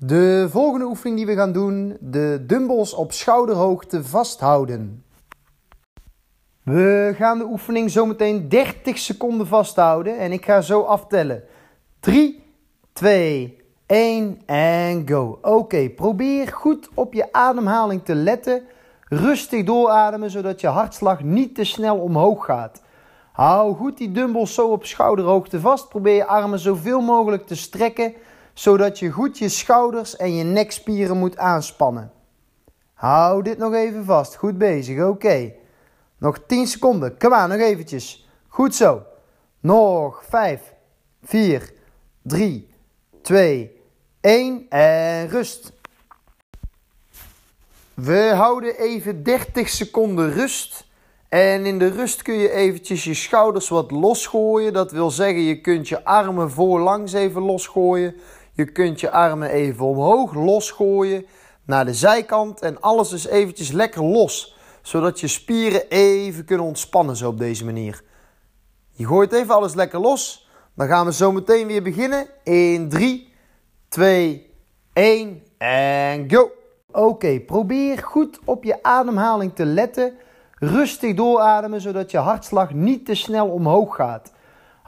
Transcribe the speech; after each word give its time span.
De 0.00 0.46
volgende 0.50 0.84
oefening 0.84 1.16
die 1.16 1.26
we 1.26 1.34
gaan 1.34 1.52
doen, 1.52 1.96
de 2.00 2.44
dumbbells 2.46 2.94
op 2.94 3.12
schouderhoogte 3.12 4.04
vasthouden. 4.04 5.04
We 6.62 7.14
gaan 7.16 7.38
de 7.38 7.44
oefening 7.44 7.90
zometeen 7.90 8.48
30 8.48 8.98
seconden 8.98 9.46
vasthouden 9.46 10.18
en 10.18 10.32
ik 10.32 10.44
ga 10.44 10.60
zo 10.60 10.82
aftellen. 10.82 11.42
3, 12.00 12.42
2, 12.92 13.56
1 13.86 14.40
en 14.46 15.08
go. 15.08 15.38
Oké, 15.42 15.88
probeer 15.90 16.48
goed 16.48 16.88
op 16.94 17.12
je 17.12 17.32
ademhaling 17.32 18.04
te 18.04 18.14
letten. 18.14 18.62
Rustig 19.08 19.64
doorademen 19.64 20.30
zodat 20.30 20.60
je 20.60 20.66
hartslag 20.66 21.22
niet 21.22 21.54
te 21.54 21.64
snel 21.64 21.96
omhoog 21.96 22.44
gaat. 22.44 22.82
Hou 23.32 23.74
goed 23.74 23.96
die 23.96 24.12
dumbbells 24.12 24.54
zo 24.54 24.68
op 24.68 24.86
schouderhoogte 24.86 25.60
vast. 25.60 25.88
Probeer 25.88 26.14
je 26.14 26.26
armen 26.26 26.58
zoveel 26.58 27.00
mogelijk 27.00 27.46
te 27.46 27.56
strekken 27.56 28.14
zodat 28.58 28.98
je 28.98 29.10
goed 29.10 29.38
je 29.38 29.48
schouders 29.48 30.16
en 30.16 30.34
je 30.34 30.44
nekspieren 30.44 31.18
moet 31.18 31.36
aanspannen. 31.36 32.12
Hou 32.94 33.42
dit 33.42 33.58
nog 33.58 33.74
even 33.74 34.04
vast. 34.04 34.36
Goed 34.36 34.58
bezig. 34.58 35.04
Oké. 35.04 35.52
Nog 36.18 36.40
10 36.46 36.66
seconden. 36.66 37.18
Kom 37.18 37.32
aan, 37.32 37.48
nog 37.48 37.58
eventjes. 37.58 38.28
Goed 38.48 38.74
zo. 38.74 39.02
Nog 39.60 40.24
5, 40.28 40.74
4, 41.22 41.72
3, 42.22 42.74
2, 43.22 43.80
1 44.20 44.66
en 44.68 45.28
rust. 45.28 45.72
We 47.94 48.32
houden 48.34 48.78
even 48.78 49.22
30 49.22 49.68
seconden 49.68 50.32
rust. 50.32 50.86
En 51.28 51.66
in 51.66 51.78
de 51.78 51.88
rust 51.88 52.22
kun 52.22 52.34
je 52.34 52.50
eventjes 52.50 53.04
je 53.04 53.14
schouders 53.14 53.68
wat 53.68 53.90
losgooien. 53.90 54.72
Dat 54.72 54.92
wil 54.92 55.10
zeggen, 55.10 55.40
je 55.40 55.60
kunt 55.60 55.88
je 55.88 56.04
armen 56.04 56.50
voorlangs 56.50 57.12
even 57.12 57.42
losgooien. 57.42 58.14
Je 58.58 58.64
kunt 58.64 59.00
je 59.00 59.10
armen 59.10 59.50
even 59.50 59.86
omhoog 59.86 60.34
losgooien 60.34 61.26
naar 61.64 61.84
de 61.84 61.94
zijkant 61.94 62.60
en 62.60 62.80
alles 62.80 63.12
is 63.12 63.26
eventjes 63.26 63.70
lekker 63.70 64.04
los. 64.04 64.56
Zodat 64.82 65.20
je 65.20 65.28
spieren 65.28 65.88
even 65.88 66.44
kunnen 66.44 66.66
ontspannen 66.66 67.16
zo 67.16 67.28
op 67.28 67.38
deze 67.38 67.64
manier. 67.64 68.02
Je 68.90 69.06
gooit 69.06 69.32
even 69.32 69.54
alles 69.54 69.74
lekker 69.74 70.00
los. 70.00 70.48
Dan 70.74 70.86
gaan 70.86 71.06
we 71.06 71.12
zo 71.12 71.32
meteen 71.32 71.66
weer 71.66 71.82
beginnen. 71.82 72.26
In 72.44 72.88
3, 72.88 73.32
2, 73.88 74.50
1 74.92 75.42
en 75.58 76.30
go. 76.30 76.50
Oké, 76.90 77.40
probeer 77.40 77.98
goed 77.98 78.38
op 78.44 78.64
je 78.64 78.82
ademhaling 78.82 79.54
te 79.54 79.64
letten. 79.64 80.16
Rustig 80.54 81.14
doorademen 81.14 81.80
zodat 81.80 82.10
je 82.10 82.18
hartslag 82.18 82.74
niet 82.74 83.06
te 83.06 83.14
snel 83.14 83.48
omhoog 83.48 83.96
gaat. 83.96 84.32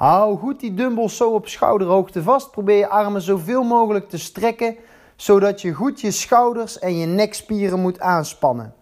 Hou 0.00 0.38
goed 0.38 0.60
die 0.60 0.74
dumbbells 0.74 1.16
zo 1.16 1.34
op 1.34 1.48
schouderhoogte 1.48 2.22
vast. 2.22 2.50
Probeer 2.50 2.76
je 2.76 2.88
armen 2.88 3.22
zoveel 3.22 3.62
mogelijk 3.62 4.08
te 4.08 4.18
strekken, 4.18 4.76
zodat 5.16 5.60
je 5.60 5.72
goed 5.72 6.00
je 6.00 6.10
schouders 6.10 6.78
en 6.78 6.96
je 6.96 7.06
nekspieren 7.06 7.80
moet 7.80 8.00
aanspannen. 8.00 8.74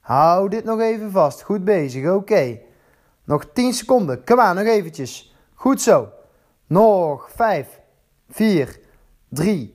Hou 0.00 0.48
dit 0.48 0.64
nog 0.64 0.80
even 0.80 1.10
vast. 1.10 1.42
Goed 1.42 1.64
bezig. 1.64 2.10
Oké. 2.10 2.58
Nog 3.24 3.46
10 3.52 3.72
seconden. 3.72 4.24
Kom 4.24 4.40
aan, 4.40 4.56
nog 4.56 4.64
eventjes. 4.64 5.34
Goed 5.54 5.80
zo. 5.80 6.08
Nog 6.66 7.30
5, 7.30 7.80
4, 8.28 8.80
3, 9.28 9.74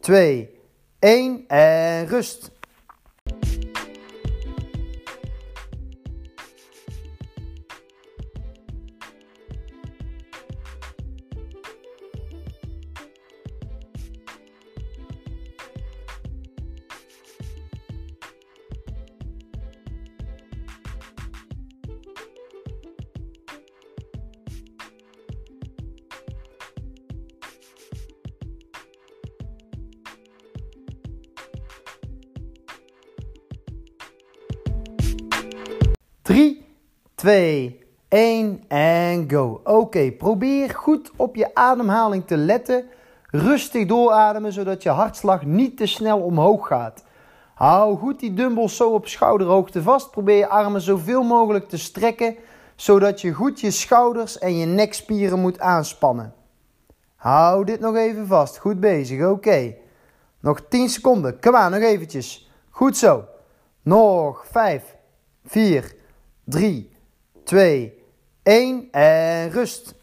2, 0.00 0.60
1 0.98 1.44
en 1.48 2.06
rust. 2.06 2.50
Drie, 36.26 36.66
twee, 37.14 37.84
1 38.08 38.62
en 38.68 39.30
go. 39.30 39.60
Oké, 39.64 40.12
probeer 40.12 40.70
goed 40.70 41.10
op 41.16 41.36
je 41.36 41.54
ademhaling 41.54 42.26
te 42.26 42.36
letten. 42.36 42.84
Rustig 43.30 43.86
doorademen 43.86 44.52
zodat 44.52 44.82
je 44.82 44.88
hartslag 44.88 45.44
niet 45.44 45.76
te 45.76 45.86
snel 45.86 46.20
omhoog 46.20 46.66
gaat. 46.66 47.04
Hou 47.54 47.96
goed 47.96 48.20
die 48.20 48.34
dumbbells 48.34 48.76
zo 48.76 48.90
op 48.90 49.08
schouderhoogte 49.08 49.82
vast. 49.82 50.10
Probeer 50.10 50.36
je 50.36 50.48
armen 50.48 50.80
zoveel 50.80 51.22
mogelijk 51.22 51.68
te 51.68 51.78
strekken 51.78 52.36
zodat 52.76 53.20
je 53.20 53.32
goed 53.32 53.60
je 53.60 53.70
schouders 53.70 54.38
en 54.38 54.56
je 54.56 54.66
nekspieren 54.66 55.40
moet 55.40 55.60
aanspannen. 55.60 56.34
Hou 57.16 57.64
dit 57.64 57.80
nog 57.80 57.96
even 57.96 58.26
vast. 58.26 58.58
Goed 58.58 58.80
bezig. 58.80 59.26
Oké. 59.26 59.74
Nog 60.40 60.60
10 60.68 60.88
seconden. 60.88 61.40
Kom 61.40 61.54
aan, 61.54 61.70
nog 61.70 61.80
eventjes. 61.82 62.50
Goed 62.70 62.96
zo. 62.96 63.24
Nog 63.82 64.46
5, 64.50 64.96
4, 65.44 65.94
3, 66.50 66.88
2, 67.46 67.92
1 68.44 68.90
en 68.92 69.52
rust. 69.52 69.94